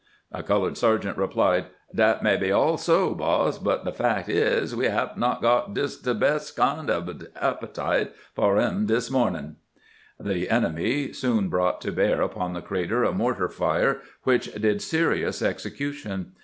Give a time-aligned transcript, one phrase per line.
[0.31, 4.87] A colored sergeant replied:" Dat may be all so, boss; but the fac' is, we
[4.87, 9.57] hab n't got jis de bes' kind ob an appetite for 'em dis mornin'."
[10.19, 15.43] The enemy soon brought to bear upon the crater a mortar fire, which did serious
[15.43, 16.31] execution.